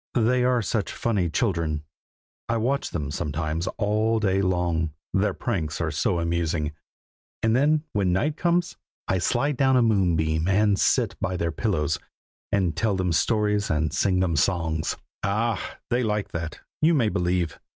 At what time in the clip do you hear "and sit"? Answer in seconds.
10.47-11.15